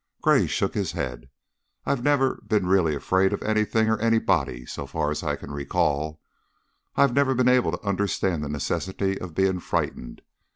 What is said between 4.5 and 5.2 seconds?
so far